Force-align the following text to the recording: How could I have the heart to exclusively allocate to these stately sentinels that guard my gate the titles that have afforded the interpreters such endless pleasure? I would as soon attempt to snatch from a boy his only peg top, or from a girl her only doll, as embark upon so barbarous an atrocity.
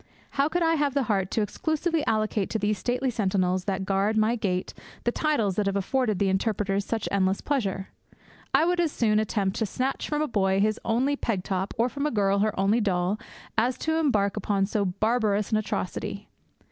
How 0.31 0.49
could 0.49 0.63
I 0.63 0.73
have 0.73 0.95
the 0.95 1.03
heart 1.03 1.29
to 1.29 1.43
exclusively 1.43 2.03
allocate 2.07 2.49
to 2.49 2.57
these 2.57 2.79
stately 2.79 3.11
sentinels 3.11 3.65
that 3.65 3.85
guard 3.85 4.17
my 4.17 4.35
gate 4.35 4.73
the 5.03 5.11
titles 5.11 5.57
that 5.57 5.67
have 5.67 5.75
afforded 5.75 6.17
the 6.17 6.27
interpreters 6.27 6.83
such 6.83 7.07
endless 7.11 7.39
pleasure? 7.39 7.89
I 8.51 8.65
would 8.65 8.79
as 8.79 8.91
soon 8.91 9.19
attempt 9.19 9.57
to 9.57 9.67
snatch 9.67 10.09
from 10.09 10.23
a 10.23 10.27
boy 10.27 10.59
his 10.59 10.79
only 10.83 11.15
peg 11.15 11.43
top, 11.43 11.75
or 11.77 11.87
from 11.87 12.07
a 12.07 12.09
girl 12.09 12.39
her 12.39 12.59
only 12.59 12.81
doll, 12.81 13.19
as 13.59 13.77
embark 13.87 14.35
upon 14.37 14.65
so 14.65 14.85
barbarous 14.85 15.51
an 15.51 15.57
atrocity. 15.57 16.29